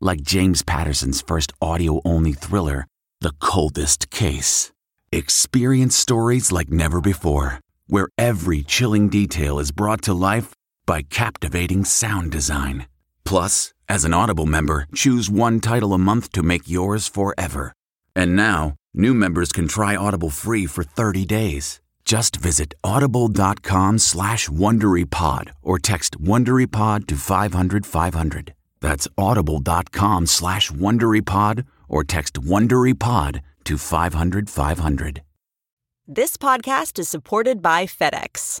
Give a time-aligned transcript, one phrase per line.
[0.00, 2.86] like James Patterson's first audio only thriller,
[3.20, 4.72] The Coldest Case.
[5.12, 10.52] Experience stories like never before, where every chilling detail is brought to life
[10.86, 12.86] by captivating sound design.
[13.24, 17.72] Plus, as an Audible member, choose one title a month to make yours forever.
[18.14, 21.80] And now, new members can try Audible free for 30 days.
[22.04, 28.55] Just visit audible.com slash WonderyPod or text WonderyPod to 500, 500.
[28.80, 35.22] That's audible.com slash WonderyPod or text WonderyPod to 500 500.
[36.08, 38.60] This podcast is supported by FedEx.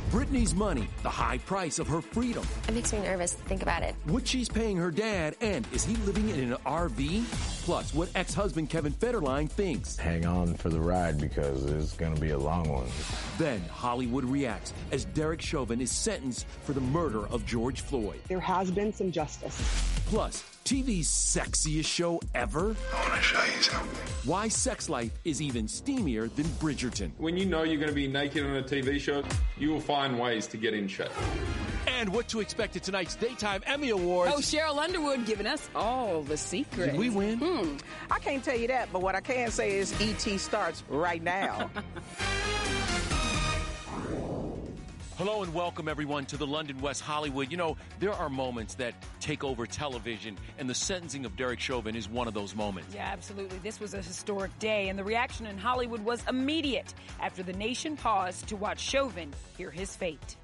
[0.11, 2.43] Britney's money, the high price of her freedom.
[2.67, 3.95] It makes me nervous to think about it.
[4.03, 7.23] What she's paying her dad, and is he living in an RV?
[7.63, 9.95] Plus, what ex husband Kevin Federline thinks.
[9.95, 12.87] Hang on for the ride because it's going to be a long one.
[13.37, 18.19] Then Hollywood reacts as Derek Chauvin is sentenced for the murder of George Floyd.
[18.27, 19.55] There has been some justice.
[20.07, 22.75] Plus, TV's sexiest show ever?
[22.93, 23.99] I want to show you something.
[24.23, 27.11] Why Sex Life is even steamier than Bridgerton.
[27.17, 29.23] When you know you're going to be naked on a TV show,
[29.57, 31.09] you will find ways to get in shape.
[31.87, 34.33] And what to expect at tonight's Daytime Emmy Awards.
[34.35, 36.91] Oh, Cheryl Underwood giving us all the secrets.
[36.91, 37.39] Did we win?
[37.39, 37.77] Hmm.
[38.09, 41.69] I can't tell you that, but what I can say is ET starts right now.
[45.23, 47.51] Hello and welcome everyone to the London West Hollywood.
[47.51, 51.95] You know, there are moments that take over television, and the sentencing of Derek Chauvin
[51.95, 52.95] is one of those moments.
[52.95, 53.59] Yeah, absolutely.
[53.59, 57.95] This was a historic day, and the reaction in Hollywood was immediate after the nation
[57.95, 60.37] paused to watch Chauvin hear his fate.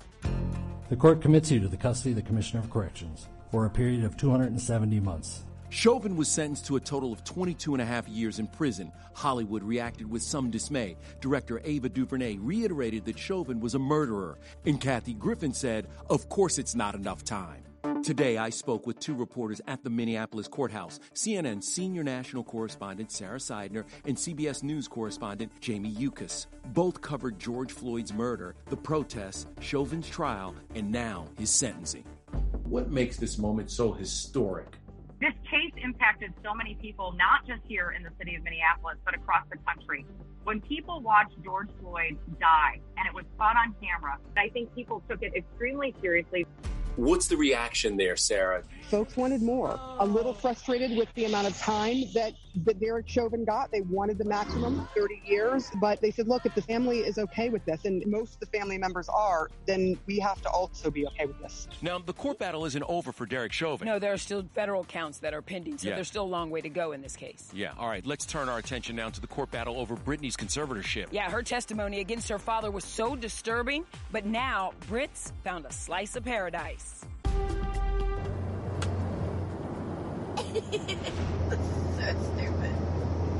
[0.89, 4.03] The court commits you to the custody of the Commissioner of Corrections for a period
[4.03, 5.43] of 270 months.
[5.69, 8.91] Chauvin was sentenced to a total of 22 and a half years in prison.
[9.13, 10.95] Hollywood reacted with some dismay.
[11.19, 16.57] Director Ava DuVernay reiterated that Chauvin was a murderer, and Kathy Griffin said, Of course,
[16.57, 17.63] it's not enough time.
[18.03, 23.37] Today, I spoke with two reporters at the Minneapolis courthouse CNN senior national correspondent Sarah
[23.37, 26.47] Sidner and CBS News correspondent Jamie Yuccas.
[26.67, 32.05] Both covered George Floyd's murder, the protests, Chauvin's trial, and now his sentencing.
[32.63, 34.77] What makes this moment so historic?
[35.19, 39.15] This case impacted so many people, not just here in the city of Minneapolis, but
[39.15, 40.05] across the country.
[40.43, 45.01] When people watched George Floyd die and it was caught on camera, I think people
[45.09, 46.45] took it extremely seriously.
[46.97, 48.63] What's the reaction there, Sarah?
[48.89, 49.79] Folks wanted more.
[49.99, 52.33] A little frustrated with the amount of time that,
[52.65, 53.71] that Derek Chauvin got.
[53.71, 55.69] They wanted the maximum, 30 years.
[55.79, 58.57] But they said, look, if the family is okay with this, and most of the
[58.57, 61.67] family members are, then we have to also be okay with this.
[61.81, 63.87] Now, the court battle isn't over for Derek Chauvin.
[63.87, 65.95] No, there are still federal counts that are pending, so Yeah.
[65.95, 67.49] there's still a long way to go in this case.
[67.53, 71.07] Yeah, all right, let's turn our attention now to the court battle over Britney's conservatorship.
[71.11, 76.15] Yeah, her testimony against her father was so disturbing, but now Brits found a slice
[76.15, 77.05] of paradise.
[80.37, 82.05] So
[82.35, 82.75] stupid.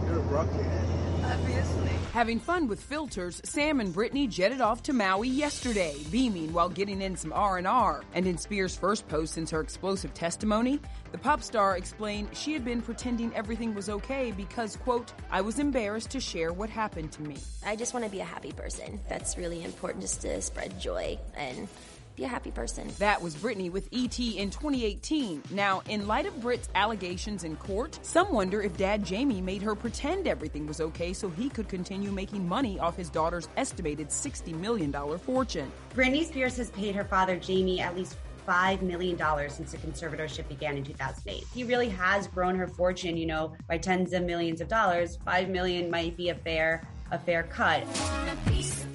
[0.08, 0.88] You're a Brooklyn.
[1.24, 1.90] Obviously.
[2.14, 7.02] Having fun with filters, Sam and Britney jetted off to Maui yesterday, beaming while getting
[7.02, 8.04] in some R&R.
[8.14, 10.80] And in Spears' first post since her explosive testimony,
[11.12, 15.60] the pop star explained she had been pretending everything was okay because, quote, I was
[15.60, 17.38] embarrassed to share what happened to me.
[17.66, 19.00] I just want to be a happy person.
[19.10, 21.68] That's really important just to spread joy and
[22.18, 22.92] be a happy person.
[22.98, 25.44] That was Britney with ET in 2018.
[25.52, 29.76] Now, in light of Brit's allegations in court, some wonder if dad Jamie made her
[29.76, 34.54] pretend everything was okay so he could continue making money off his daughter's estimated $60
[34.56, 35.72] million fortune.
[35.94, 38.18] Britney Spears has paid her father Jamie at least
[38.48, 39.18] $5 million
[39.50, 41.44] since the conservatorship began in 2008.
[41.54, 45.20] He really has grown her fortune, you know, by tens of millions of dollars.
[45.24, 46.82] 5 million might be a fair
[47.12, 47.84] a fair cut.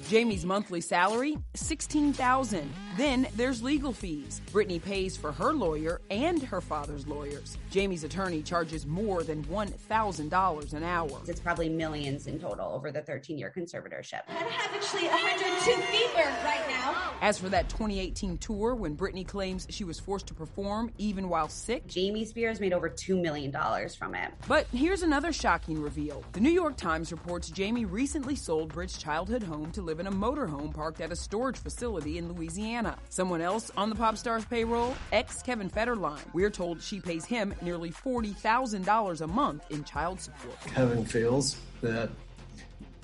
[0.09, 2.71] Jamie's monthly salary, 16,000.
[2.97, 4.41] Then there's legal fees.
[4.51, 7.57] Britney pays for her lawyer and her father's lawyers.
[7.71, 11.09] Jamie's attorney charges more than $1,000 an hour.
[11.25, 14.21] It's probably millions in total over the 13-year conservatorship.
[14.27, 17.13] I have actually 102 fever right now.
[17.21, 21.47] As for that 2018 tour when Britney claims she was forced to perform even while
[21.47, 24.31] sick, Jamie Spears made over 2 million dollars from it.
[24.47, 26.23] But here's another shocking reveal.
[26.33, 30.11] The New York Times reports Jamie recently sold Brit's childhood home to live in a
[30.11, 32.97] motorhome parked at a storage facility in Louisiana.
[33.09, 36.21] Someone else on the pop star's payroll, ex Kevin Federline.
[36.33, 40.59] We're told she pays him nearly $40,000 a month in child support.
[40.65, 42.09] Kevin feels that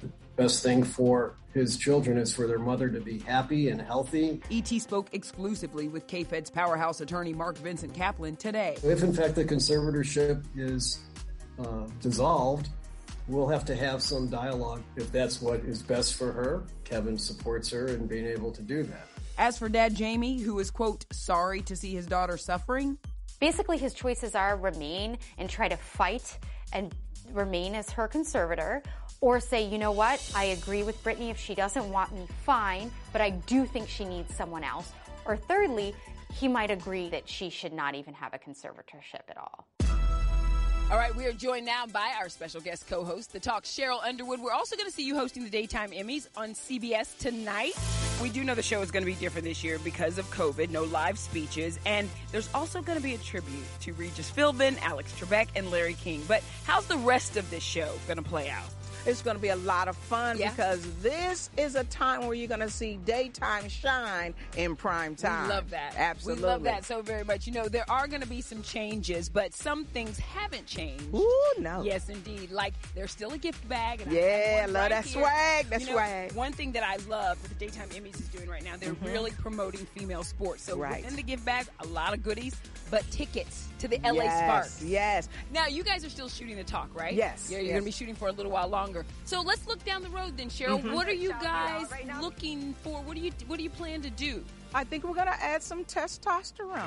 [0.02, 4.42] the best thing for his children is for their mother to be happy and healthy.
[4.52, 8.78] ET spoke exclusively with KFed's powerhouse attorney Mark Vincent Kaplan today.
[8.84, 11.00] If in fact the conservatorship is
[11.58, 12.70] uh, dissolved,
[13.30, 16.64] we'll have to have some dialogue if that's what is best for her.
[16.84, 19.08] Kevin supports her in being able to do that.
[19.38, 22.98] As for dad Jamie, who is, quote, sorry to see his daughter suffering,
[23.40, 26.38] basically his choices are remain and try to fight
[26.74, 26.94] and
[27.32, 28.82] remain as her conservator
[29.22, 31.30] or say, you know what, I agree with Britney.
[31.30, 34.92] if she doesn't want me, fine, but I do think she needs someone else.
[35.26, 35.94] Or thirdly,
[36.34, 39.68] he might agree that she should not even have a conservatorship at all.
[40.92, 44.40] All right, we are joined now by our special guest co-host, the talk Cheryl Underwood.
[44.40, 47.74] We're also going to see you hosting the daytime Emmys on CBS tonight.
[48.20, 50.72] We do know the show is going to be different this year because of COVID,
[50.72, 55.14] no live speeches, and there's also going to be a tribute to Regis Philbin, Alex
[55.14, 56.24] Trebek, and Larry King.
[56.28, 58.66] But how's the rest of this show going to play out?
[59.10, 60.52] It's going to be a lot of fun Yeah.
[60.52, 65.48] because this is a time where you're going to see daytime shine in prime time.
[65.48, 65.96] We love that.
[65.98, 66.44] Absolutely.
[66.44, 67.48] We love that so very much.
[67.48, 71.06] You know, there are going to be some changes, but some things haven't changed.
[71.12, 71.82] Ooh, no.
[71.82, 72.52] Yes, indeed.
[72.52, 74.02] Like there's still a gift bag.
[74.02, 75.22] And I Yeah, one love right that here.
[75.24, 76.32] swag, that You know, swag.
[76.34, 79.06] One thing that I love that the Daytime Emmys is doing right now, they're Mhm.
[79.12, 80.62] really promoting female sports.
[80.64, 81.02] So Right.
[81.02, 82.56] within the gift bag, a lot of goodies,
[82.92, 84.84] but tickets to the LA yes, Sparks.
[84.84, 85.30] Yes.
[85.52, 87.14] Now you guys are still shooting the talk, right?
[87.14, 87.72] Yes, Yeah, you're yes.
[87.74, 88.99] going to be shooting for a little while longer.
[89.26, 90.82] So let's look down the road then, Cheryl.
[90.82, 90.94] Mhm.
[90.94, 91.88] What are you guys
[92.22, 93.02] looking for?
[93.02, 94.44] What do you What do you plan to do?
[94.74, 96.86] I think we're going to add some testosterone.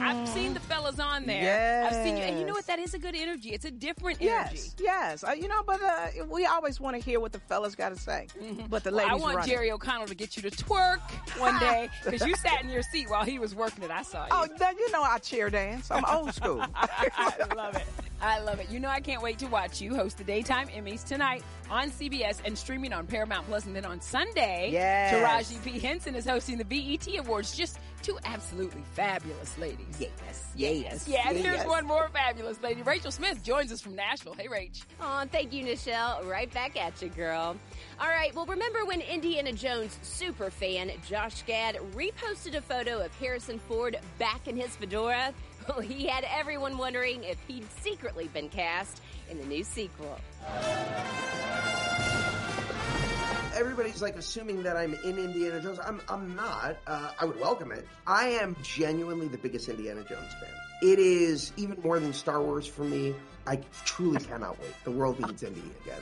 [0.00, 1.42] I've seen the fellas on there.
[1.42, 1.92] Yes.
[1.94, 2.66] I've seen you, and you know what?
[2.66, 3.50] That is a good energy.
[3.50, 4.56] It's a different energy.
[4.56, 5.24] Yes, yes.
[5.24, 7.98] Uh, you know, but uh, we always want to hear what the fellas got to
[7.98, 8.26] say.
[8.68, 9.50] But the Well, ladies I want running.
[9.50, 11.00] Jerry O'Connell to get you to twerk
[11.38, 13.90] one day because you sat in your seat while he was working it.
[13.90, 14.28] I saw you.
[14.32, 15.90] Oh, then you know I cheer dance.
[15.90, 16.64] I'm old school.
[16.74, 17.84] I love it.
[18.22, 18.70] I love it.
[18.70, 22.38] You know, I can't wait to watch you host the Daytime Emmys tonight on CBS
[22.44, 25.14] and streaming on Paramount Plus, and then on Sunday, Yes.
[25.50, 25.78] Taraji P.
[25.78, 27.56] Henson is hosting the BET Awards.
[27.56, 29.86] Just two absolutely fabulous ladies.
[29.98, 31.28] Yes, yes, yeah.
[31.28, 32.82] And here's one more fabulous lady.
[32.82, 34.34] Rachel Smith joins us from Nashville.
[34.34, 34.82] Hey, Rach.
[35.00, 36.26] Oh, thank you, Nischelle.
[36.26, 37.56] Right back at you, girl.
[38.00, 43.14] All right, well, remember when Indiana Jones super fan Josh Gad reposted a photo of
[43.18, 45.32] Harrison Ford back in his fedora?
[45.68, 50.18] Well, he had everyone wondering if he'd secretly been cast in the new sequel.
[53.60, 55.78] Everybody's like assuming that I'm in Indiana Jones.
[55.84, 56.78] I'm, I'm not.
[56.86, 57.86] Uh, I would welcome it.
[58.06, 60.48] I am genuinely the biggest Indiana Jones fan.
[60.82, 63.14] It is even more than Star Wars for me.
[63.46, 64.72] I truly cannot wait.
[64.84, 66.00] The world needs Indy again.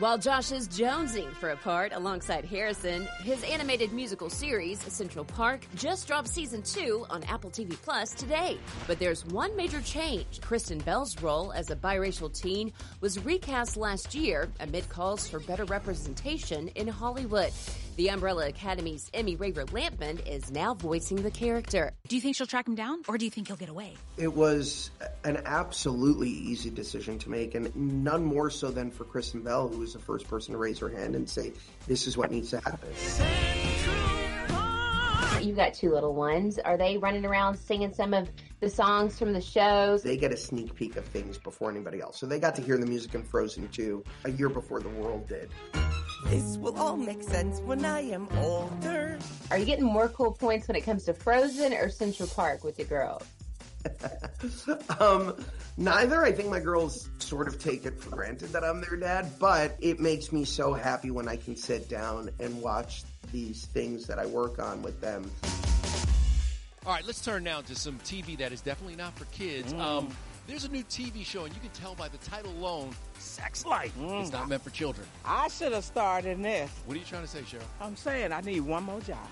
[0.00, 5.60] While Josh is jonesing for a part alongside Harrison, his animated musical series, Central Park,
[5.74, 8.56] just dropped season two on Apple TV Plus today.
[8.86, 10.40] But there's one major change.
[10.40, 15.66] Kristen Bell's role as a biracial teen was recast last year amid calls for better
[15.66, 17.52] representation in Hollywood.
[18.00, 21.92] The Umbrella Academy's Emmy Raver Lampman is now voicing the character.
[22.08, 23.92] Do you think she'll track him down, or do you think he'll get away?
[24.16, 24.90] It was
[25.22, 29.80] an absolutely easy decision to make, and none more so than for Kristen Bell, who
[29.80, 31.52] was the first person to raise her hand and say,
[31.86, 32.88] "This is what needs to happen."
[35.46, 36.58] You got two little ones.
[36.58, 38.30] Are they running around singing some of
[38.60, 40.02] the songs from the shows?
[40.02, 42.18] They get a sneak peek of things before anybody else.
[42.18, 45.28] So they got to hear the music in Frozen 2 a year before the world
[45.28, 45.50] did.
[46.26, 49.18] This will all make sense when I am older.
[49.50, 52.78] Are you getting more cool points when it comes to Frozen or Central Park with
[52.78, 53.24] your girls?
[55.00, 55.34] um,
[55.76, 56.22] neither.
[56.22, 59.76] I think my girls sort of take it for granted that I'm their dad, but
[59.80, 64.18] it makes me so happy when I can sit down and watch these things that
[64.18, 65.30] I work on with them.
[66.86, 69.72] All right, let's turn now to some TV that is definitely not for kids.
[69.72, 69.80] Mm.
[69.80, 72.90] Um, there's a new TV show, and you can tell by the title alone,
[73.30, 73.96] Sex Life.
[73.98, 74.20] Mm.
[74.20, 75.06] It's not meant for children.
[75.24, 76.70] I should have started in this.
[76.86, 77.62] What are you trying to say, Cheryl?
[77.80, 79.28] I'm saying I need one more job.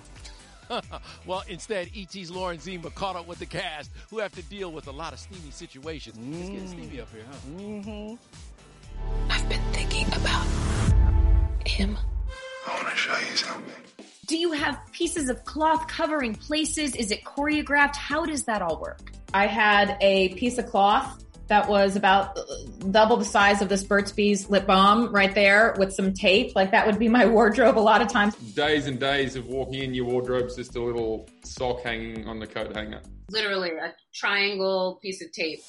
[1.27, 4.87] well, instead, ET's Lauren Zima caught up with the cast who have to deal with
[4.87, 6.17] a lot of steamy situations.
[6.19, 7.37] It's getting steamy up here, huh?
[7.59, 8.15] Mm-hmm.
[9.31, 10.47] I've been thinking about
[11.67, 11.97] him.
[12.67, 13.75] I want to show you something.
[14.27, 16.95] Do you have pieces of cloth covering places?
[16.95, 17.97] Is it choreographed?
[17.97, 19.11] How does that all work?
[19.33, 22.43] I had a piece of cloth that was about uh,
[22.91, 26.55] double the size of this Burt's Bees lip balm right there with some tape.
[26.55, 28.35] Like that would be my wardrobe a lot of times.
[28.37, 32.47] Days and days of walking in, your wardrobe's just a little sock hanging on the
[32.47, 33.01] coat hanger.
[33.31, 35.61] Literally a triangle piece of tape.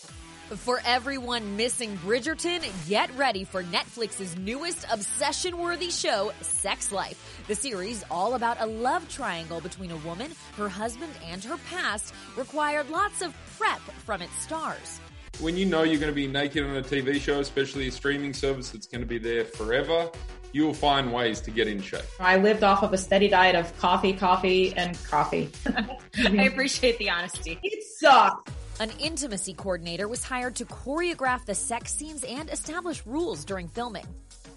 [0.50, 7.44] For everyone missing Bridgerton, get ready for Netflix's newest obsession worthy show, Sex Life.
[7.48, 12.16] The series, all about a love triangle between a woman, her husband, and her past,
[12.36, 15.00] required lots of prep from its stars.
[15.40, 18.34] When you know you're going to be naked on a TV show, especially a streaming
[18.34, 20.10] service that's going to be there forever,
[20.52, 22.02] you will find ways to get in shape.
[22.20, 25.50] I lived off of a steady diet of coffee, coffee, and coffee.
[26.18, 27.60] I appreciate the honesty.
[27.64, 28.52] It sucks.
[28.80, 34.06] An intimacy coordinator was hired to choreograph the sex scenes and establish rules during filming.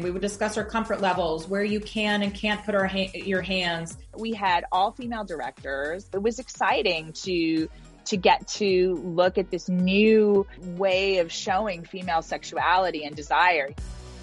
[0.00, 3.42] We would discuss our comfort levels, where you can and can't put our ha- your
[3.42, 3.98] hands.
[4.16, 6.08] We had all female directors.
[6.12, 7.68] It was exciting to
[8.06, 13.70] to get to look at this new way of showing female sexuality and desire.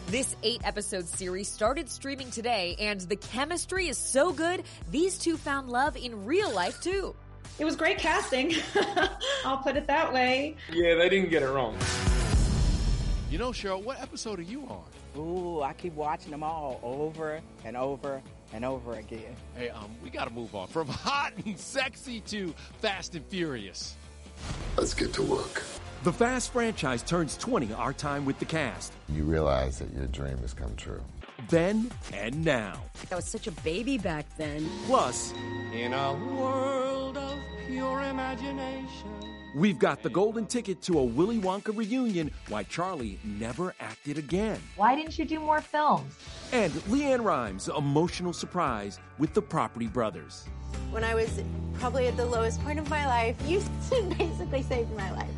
[0.07, 5.37] This eight episode series started streaming today, and the chemistry is so good, these two
[5.37, 7.15] found love in real life too.
[7.59, 8.55] It was great casting.
[9.45, 10.55] I'll put it that way.
[10.71, 11.77] Yeah, they didn't get it wrong.
[13.29, 14.83] You know, Cheryl, what episode are you on?
[15.19, 18.21] Ooh, I keep watching them all over and over
[18.53, 19.35] and over again.
[19.55, 23.95] Hey, um, we got to move on from hot and sexy to Fast and Furious.
[24.77, 25.63] Let's get to work.
[26.03, 28.93] The Fast franchise turns 20 our time with the cast.
[29.09, 31.01] You realize that your dream has come true.
[31.49, 32.81] Then and now.
[33.11, 34.69] I was such a baby back then.
[34.85, 35.33] Plus,
[35.73, 36.78] in a world
[37.69, 39.09] of pure imagination.
[39.55, 44.59] We've got the golden ticket to a Willy Wonka reunion, why Charlie never acted again.
[44.75, 46.13] Why didn't you do more films?
[46.51, 50.45] And LeAnn Rimes' emotional surprise with the Property Brothers.
[50.91, 51.41] When I was
[51.73, 53.61] probably at the lowest point of my life, you
[54.17, 55.29] basically saved my life.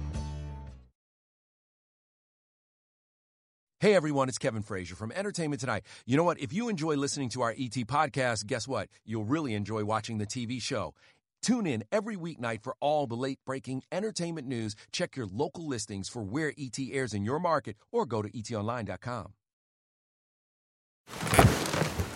[3.79, 5.83] Hey everyone, it's Kevin Frazier from Entertainment Tonight.
[6.05, 6.39] You know what?
[6.39, 8.89] If you enjoy listening to our ET podcast, guess what?
[9.05, 10.93] You'll really enjoy watching the TV show.
[11.41, 14.75] Tune in every weeknight for all the late breaking entertainment news.
[14.91, 19.33] Check your local listings for where ET airs in your market or go to etonline.com.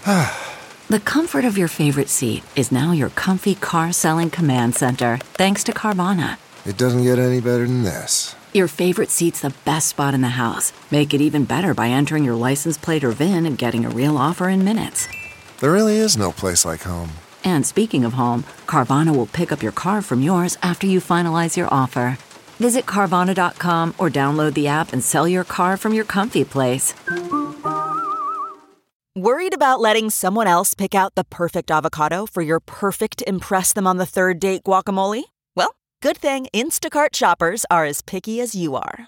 [0.89, 5.63] the comfort of your favorite seat is now your comfy car selling command center thanks
[5.63, 6.37] to Carvana.
[6.65, 8.35] It doesn't get any better than this.
[8.53, 10.71] Your favorite seat's the best spot in the house.
[10.91, 14.17] Make it even better by entering your license plate or VIN and getting a real
[14.17, 15.07] offer in minutes.
[15.59, 17.09] There really is no place like home.
[17.45, 21.55] And speaking of home, Carvana will pick up your car from yours after you finalize
[21.55, 22.17] your offer.
[22.59, 26.93] Visit Carvana.com or download the app and sell your car from your comfy place.
[29.17, 33.87] Worried about letting someone else pick out the perfect avocado for your perfect Impress Them
[33.87, 35.23] on the Third Date guacamole?
[35.55, 39.07] Well, good thing Instacart shoppers are as picky as you are.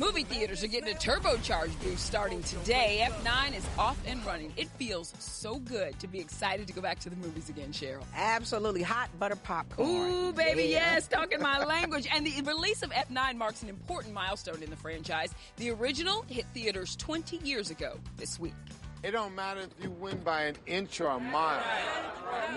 [0.00, 3.06] Movie theaters are getting a turbocharged boost starting today.
[3.10, 4.50] F9 is off and running.
[4.56, 8.02] It feels so good to be excited to go back to the movies again, Cheryl.
[8.16, 9.88] Absolutely hot butter popcorn.
[10.10, 10.94] Ooh, baby, Yeah.
[10.94, 12.08] yes, talking my language.
[12.10, 15.34] And the release of F9 marks an important milestone in the franchise.
[15.56, 18.54] The original hit theaters 20 years ago this week.
[19.02, 21.62] It don't matter if you win by an inch or a mile.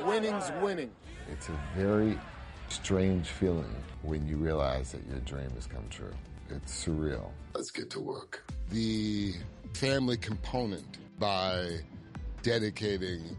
[0.05, 0.91] Winning's winning.
[1.29, 2.17] It's a very
[2.69, 6.13] strange feeling when you realize that your dream has come true.
[6.49, 7.29] It's surreal.
[7.53, 8.43] Let's get to work.
[8.69, 9.33] The
[9.73, 11.79] family component by
[12.41, 13.35] dedicating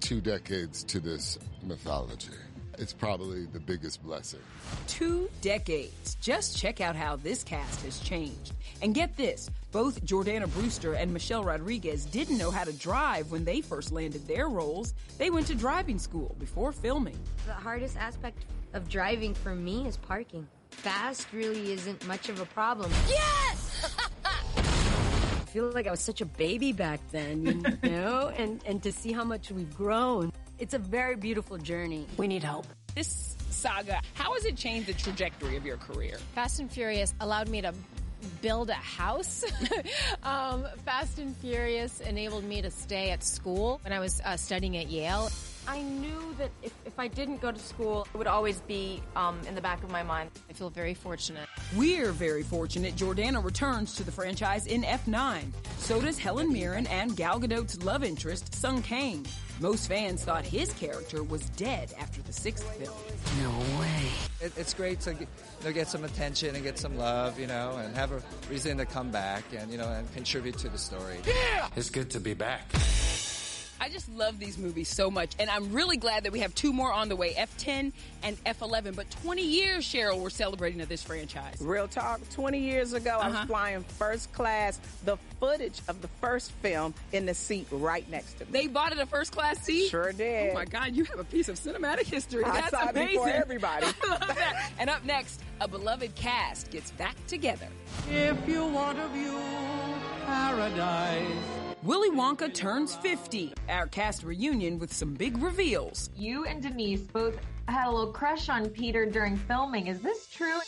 [0.00, 2.30] two decades to this mythology.
[2.78, 4.40] It's probably the biggest blessing.
[4.86, 6.16] Two decades.
[6.20, 8.52] Just check out how this cast has changed.
[8.82, 13.44] And get this both Jordana Brewster and Michelle Rodriguez didn't know how to drive when
[13.44, 14.94] they first landed their roles.
[15.18, 17.18] They went to driving school before filming.
[17.46, 20.46] The hardest aspect of driving for me is parking.
[20.78, 22.88] Fast really isn't much of a problem.
[23.08, 23.96] Yes!
[24.56, 28.32] I feel like I was such a baby back then, you know?
[28.36, 30.32] and, and to see how much we've grown.
[30.60, 32.06] It's a very beautiful journey.
[32.16, 32.66] We need help.
[32.94, 36.16] This saga, how has it changed the trajectory of your career?
[36.36, 37.74] Fast and Furious allowed me to
[38.40, 39.44] build a house.
[40.22, 44.76] um, Fast and Furious enabled me to stay at school when I was uh, studying
[44.76, 45.28] at Yale.
[45.68, 49.38] I knew that if, if I didn't go to school, it would always be um,
[49.46, 50.30] in the back of my mind.
[50.48, 51.46] I feel very fortunate.
[51.76, 55.52] We're very fortunate Jordana returns to the franchise in F9.
[55.76, 59.26] So does Helen Mirren and Gal Gadot's love interest, Sung Kang.
[59.60, 62.96] Most fans thought his character was dead after the sixth film.
[63.42, 64.10] No way.
[64.40, 65.28] It, it's great to get,
[65.60, 68.78] you know, get some attention and get some love, you know, and have a reason
[68.78, 71.18] to come back and, you know, and contribute to the story.
[71.26, 71.68] Yeah!
[71.76, 72.72] It's good to be back.
[73.80, 76.72] I just love these movies so much, and I'm really glad that we have two
[76.72, 77.92] more on the way, F10
[78.22, 78.96] and F11.
[78.96, 81.56] But 20 years, Cheryl, we're celebrating of this franchise.
[81.60, 82.20] Real talk.
[82.30, 83.28] 20 years ago, uh-huh.
[83.28, 84.80] I was flying first class.
[85.04, 88.50] The footage of the first film in the seat right next to me.
[88.52, 89.88] They bought it a first class seat.
[89.88, 90.50] Sure did.
[90.50, 92.44] Oh my God, you have a piece of cinematic history.
[92.44, 93.02] I That's saw amazing.
[93.02, 93.86] it before everybody.
[94.04, 94.70] I love that.
[94.78, 97.68] And up next, a beloved cast gets back together.
[98.10, 99.38] If you want a view,
[100.26, 101.57] paradise.
[101.88, 103.54] Willy Wonka turns 50.
[103.70, 106.10] Our cast reunion with some big reveals.
[106.14, 109.86] You and Denise both had a little crush on Peter during filming.
[109.86, 110.58] Is this true?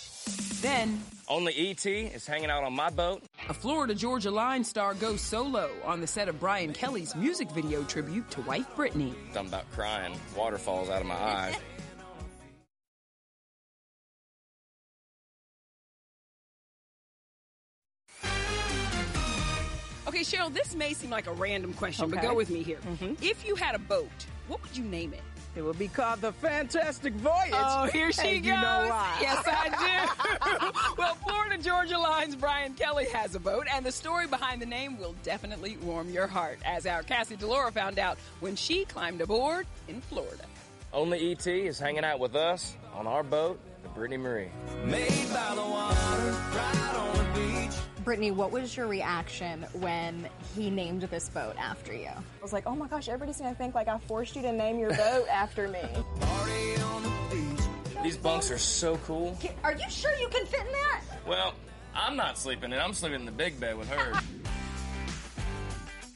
[0.62, 0.98] Then,
[1.28, 1.90] only E.T.
[1.90, 3.22] is hanging out on my boat.
[3.50, 7.82] A Florida Georgia Line star goes solo on the set of Brian Kelley's music video
[7.82, 9.12] tribute to wife Brittany.
[9.36, 10.18] I'm about crying.
[10.34, 11.58] waterfalls out of my eye.
[20.10, 22.16] Okay, Cheryl, this may seem like a random question, okay.
[22.16, 22.78] but go with me here.
[22.78, 23.22] Mm-hmm.
[23.22, 24.10] If you had a boat,
[24.48, 25.20] what would you name it?
[25.54, 27.52] It would be called the Fantastic Voyage.
[27.52, 28.46] Oh, here she and goes.
[28.46, 29.18] You know why.
[29.20, 30.94] Yes, I do.
[30.98, 34.98] well, Florida Georgia Line's Brian Kelley has a boat, and the story behind the name
[34.98, 39.64] will definitely warm your heart, as our Cassie DiLaura found out when she climbed aboard
[39.86, 40.42] in Florida.
[40.92, 41.52] Only E.T.
[41.52, 44.48] is hanging out with us on our boat, the Brittany Marie.
[44.86, 47.76] Made by the water, right on the beach.
[48.04, 52.08] Brittany, what was your reaction when he named this boat after you?
[52.08, 54.78] I was like, oh my gosh, everybody's gonna think like I forced you to name
[54.78, 55.80] your boat after me.
[58.02, 59.38] These bunks are so cool.
[59.62, 61.02] Are you sure you can fit in that?
[61.26, 61.54] Well,
[61.94, 62.78] I'm not sleeping in.
[62.78, 64.20] I'm sleeping in the big bed with her.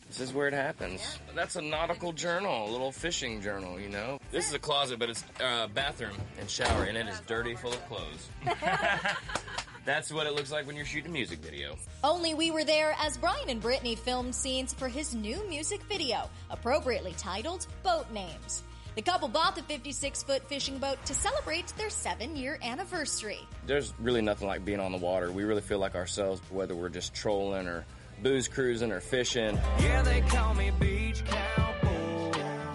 [0.06, 1.18] This is where it happens.
[1.34, 4.20] That's a nautical journal, a little fishing journal, you know?
[4.30, 7.56] This is a closet, but it's a uh, bathroom and shower, and it is dirty,
[7.56, 8.28] full of clothes.
[9.84, 11.76] That's what it looks like when you're shooting a music video.
[12.02, 16.30] Only we were there as Brian and Brittany filmed scenes for his new music video,
[16.48, 18.62] appropriately titled Boat Names.
[18.94, 23.40] The couple bought the 56 foot fishing boat to celebrate their seven year anniversary.
[23.66, 25.30] There's really nothing like being on the water.
[25.30, 27.84] We really feel like ourselves, whether we're just trolling or
[28.22, 29.58] booze cruising or fishing.
[29.80, 31.73] Yeah, they call me Beach Cowboy.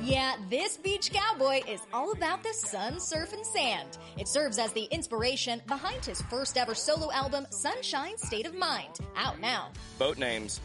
[0.10, 4.00] Yeah, this beach cowboy is all about the sun, surf, and sand.
[4.18, 8.90] It serves as the inspiration behind his first ever solo album, Sunshine State of Mind,
[9.16, 9.70] out now.
[10.00, 10.62] Boat names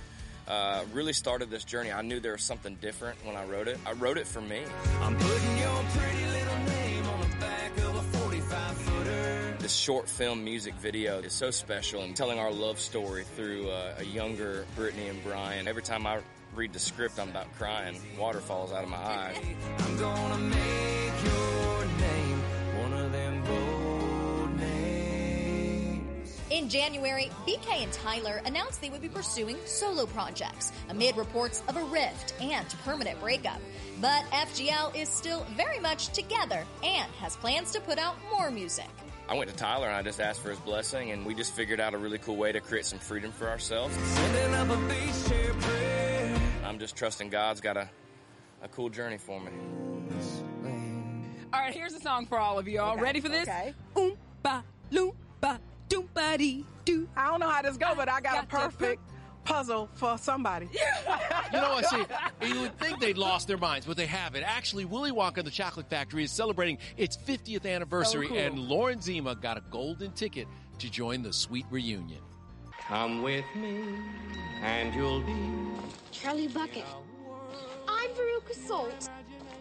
[0.49, 1.93] uh, really started this journey.
[1.93, 3.79] I knew there was something different when I wrote it.
[3.85, 4.63] I wrote it for me.
[5.03, 9.57] I'm putting your pretty little name on the back of a 45 footer.
[9.59, 13.97] This short film music video is so special and telling our love story through uh,
[13.99, 15.69] a younger Brittany and Brian.
[15.69, 16.21] Every time I
[16.55, 18.01] read the script, I'm about crying.
[18.19, 19.37] Water falls out of my eyes.
[19.79, 22.43] I'm gonna make your name
[22.83, 26.41] one of them bold names.
[26.51, 31.77] In January, BK and Tyler announced they would be pursuing solo projects amid reports of
[31.77, 33.61] a rift and permanent breakup.
[34.01, 38.89] But FGL is still very much together and has plans to put out more music.
[39.27, 41.81] I went to Tyler and I just asked for his blessing, and we just figured
[41.81, 43.97] out a really cool way to create some freedom for ourselves.
[46.75, 47.89] I'm just trusting God's got a,
[48.61, 49.53] a cool journey for me.
[51.53, 52.81] All right, here's a song for all of you.
[52.81, 53.01] All okay.
[53.01, 53.47] ready for this?
[53.47, 53.73] Okay.
[53.95, 57.09] Oompa loompa doompa dee doo.
[57.17, 59.01] I don't know how this go, but I got, got a perfect.
[59.45, 60.69] puzzle for somebody.
[61.53, 62.07] You know, what I
[62.43, 62.53] see.
[62.55, 64.43] You would think they'd lost their minds, but they haven't.
[64.43, 68.39] Actually, Willy Wonka and the Chocolate Factory is celebrating its 50th anniversary, Oh, cool.
[68.39, 70.49] and Lauren Zima got a golden ticket
[70.81, 72.19] to join the sweet reunion.
[72.89, 73.83] Come with me,
[74.63, 75.35] and you'll be.
[76.11, 76.85] Charlie Bucket.
[77.89, 79.09] I'm Veruca Salt.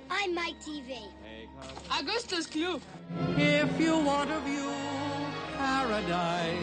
[0.09, 0.97] I'm Mike TV.
[1.89, 2.81] Augustus Gloop.
[3.38, 4.69] If you want to view
[5.57, 6.57] paradise,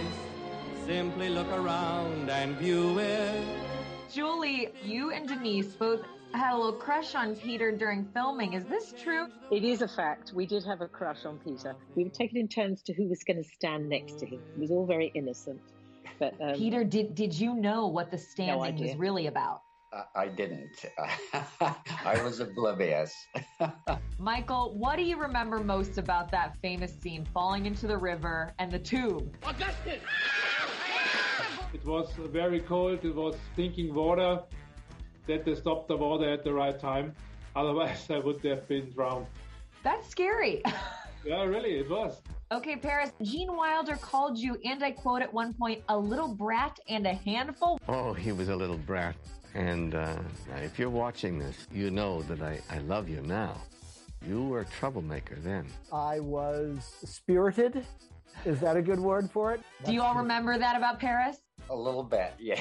[0.84, 3.42] simply look around and view it.
[4.12, 6.02] Julie, you and Denise both
[6.34, 8.52] had a little crush on Peter during filming.
[8.52, 9.28] Is this true?
[9.50, 10.32] It is a fact.
[10.34, 11.74] We did have a crush on Peter.
[11.94, 14.40] We were taking in turns to who was going to stand next to him.
[14.54, 15.62] It was all very innocent.
[16.20, 18.88] But um, Peter, did did you know what the standing idea.
[18.88, 19.62] was really about?
[19.92, 20.84] I- I didn't.
[22.04, 23.12] I was oblivious.
[24.18, 28.70] Michael, what do you remember most about that famous scene falling into the river and
[28.70, 29.34] the tube?
[29.44, 30.02] Augustus!
[31.72, 33.04] It was very cold.
[33.04, 34.42] It was stinking water.
[35.26, 37.14] That they stopped the water at the right time.
[37.56, 39.26] Otherwise, I would have been drowned.
[39.82, 40.62] That's scary.
[41.24, 42.20] Yeah, really, it was.
[42.52, 46.80] Okay, Paris, Gene Wilder called you, and I quote at one point, a little brat
[46.88, 47.78] and a handful.
[47.86, 49.14] Oh, he was a little brat.
[49.54, 50.16] And uh,
[50.56, 53.56] if you're watching this, you know that I, I love you now.
[54.26, 55.64] You were a troublemaker then.
[55.92, 57.86] I was spirited.
[58.44, 59.60] Is that a good word for it?
[59.84, 61.38] Do you all remember that about Paris?
[61.68, 62.60] A little bit, yeah.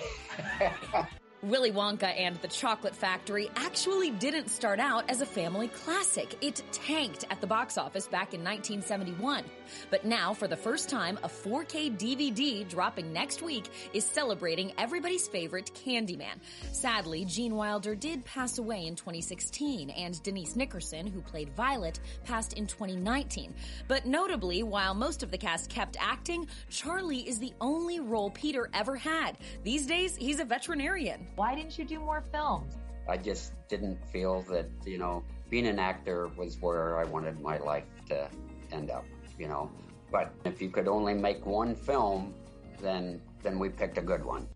[1.41, 6.36] Willy Wonka and the Chocolate Factory actually didn't start out as a family classic.
[6.41, 9.45] It tanked at the box office back in 1971.
[9.89, 15.30] But now, for the first time, a 4K DVD dropping next week is celebrating everybody's
[15.30, 16.39] favorite Candyman.
[16.73, 22.54] Sadly, Gene Wilder did pass away in 2016, and Denise Nickerson, who played Violet, passed
[22.54, 23.54] in 2019.
[23.88, 28.69] But notably, while most of the cast kept acting, Charlie is the only role Peter
[28.73, 29.38] ever had.
[29.63, 31.29] These days, he's a veterinarian.
[31.36, 32.76] Why didn't you do more films?
[33.08, 37.58] I just didn't feel that, you know, being an actor was where I wanted my
[37.58, 38.30] life to
[38.72, 39.06] end up,
[39.38, 39.72] you know.
[40.12, 42.34] But if you could only make one film,
[42.82, 44.48] then then we picked a good one.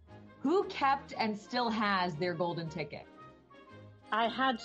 [0.41, 3.05] Who kept and still has their golden ticket?
[4.11, 4.61] I had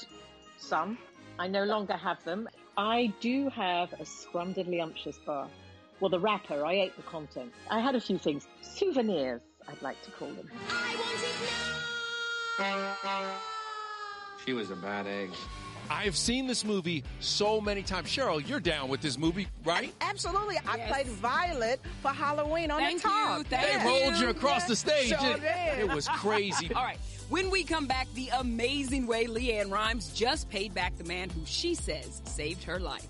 [0.59, 0.99] some.
[1.39, 2.49] I no longer have them.
[2.77, 5.49] I do have a scrumdiddlyumptious bar.
[6.01, 7.53] Well, the wrapper, I ate the content.
[7.71, 8.47] I had a few things.
[8.61, 10.49] Souvenirs, I'd like to call them.
[14.45, 15.31] She was a bad egg.
[15.91, 18.09] I have seen this movie so many times.
[18.09, 19.95] Cheryl, you're down with this movie, right?
[20.03, 20.59] Absolutely.
[20.67, 23.39] I played Violet for Halloween on Thank the top.
[23.39, 23.45] you.
[23.45, 25.09] Thank They rolled you across the stage.
[25.09, 25.79] Sure It- did.
[25.89, 26.71] it was crazy.
[26.75, 26.99] All right.
[27.31, 31.41] When we come back, the amazing way LeAnn Rimes just paid back the man who
[31.47, 33.07] she says saved her life.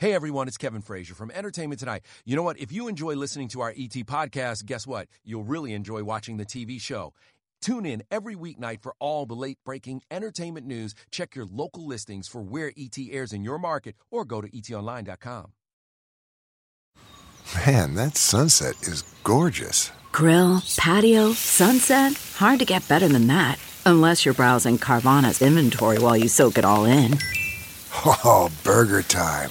[0.00, 2.02] Hey everyone, it's Kevin Frazier from Entertainment Tonight.
[2.24, 2.56] You know what?
[2.60, 5.08] If you enjoy listening to our ET podcast, guess what?
[5.24, 7.14] You'll really enjoy watching the TV show.
[7.60, 10.94] Tune in every weeknight for all the late breaking entertainment news.
[11.10, 15.50] Check your local listings for where ET airs in your market or go to etonline.com.
[17.66, 19.90] Man, that sunset is gorgeous.
[20.12, 22.12] Grill, patio, sunset.
[22.36, 23.58] Hard to get better than that.
[23.84, 27.18] Unless you're browsing Carvana's inventory while you soak it all in.
[28.04, 29.50] Oh, burger time.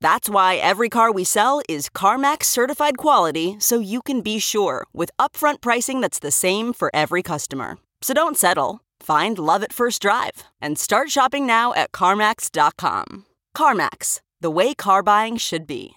[0.00, 4.86] That's why every car we sell is CarMax certified quality so you can be sure
[4.94, 7.76] with upfront pricing that's the same for every customer.
[8.00, 8.80] So don't settle.
[9.00, 13.26] Find love at first drive and start shopping now at CarMax.com.
[13.54, 15.96] CarMax, the way car buying should be.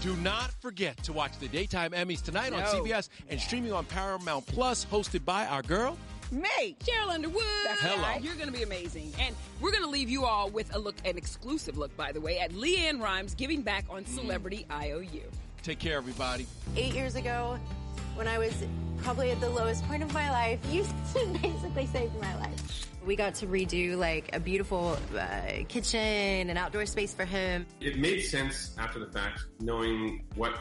[0.00, 4.46] Do not forget to watch the Daytime Emmys tonight on CBS and streaming on Paramount
[4.46, 5.98] Plus, hosted by our girl.
[6.30, 7.42] Me, Cheryl Underwood.
[7.80, 8.18] Hello.
[8.20, 9.12] You're going to be amazing.
[9.18, 12.20] And we're going to leave you all with a look, an exclusive look, by the
[12.20, 15.22] way, at LeAnn Rimes giving back on Celebrity IOU.
[15.62, 16.46] Take care, everybody.
[16.76, 17.58] Eight years ago,
[18.14, 18.52] when I was
[18.98, 20.84] probably at the lowest point of my life, you
[21.42, 22.86] basically saved my life.
[23.06, 25.98] We got to redo like a beautiful uh, kitchen
[26.50, 27.64] and outdoor space for him.
[27.80, 30.54] It made sense after the fact, knowing what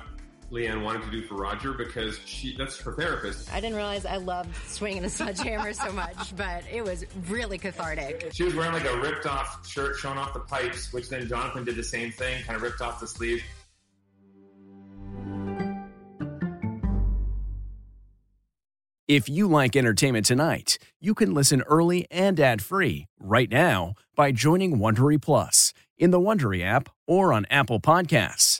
[0.51, 3.51] LeAnn wanted to do for Roger because she that's her therapist.
[3.51, 8.29] I didn't realize I loved swinging a sledgehammer so much, but it was really cathartic.
[8.33, 11.65] She was wearing like a ripped off shirt showing off the pipes, which then Jonathan
[11.65, 13.43] did the same thing, kind of ripped off the sleeve.
[19.07, 24.79] If you like entertainment tonight, you can listen early and ad-free right now by joining
[24.79, 28.60] Wondery Plus in the Wondery app or on Apple Podcasts.